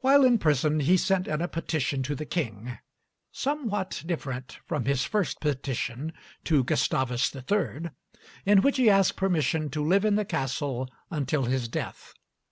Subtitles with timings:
[0.00, 2.80] While in prison he sent in a petition to the King,
[3.30, 6.12] somewhat different from his first petition
[6.46, 7.90] to Gustavus III.,
[8.44, 12.12] in which he asked permission to live in the castle until his death.